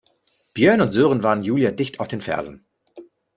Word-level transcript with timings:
Björn 0.55 0.81
und 0.81 0.89
Sören 0.89 1.21
waren 1.21 1.43
Julia 1.43 1.69
dicht 1.69 1.99
auf 1.99 2.07
den 2.07 2.21
Fersen. 2.21 2.65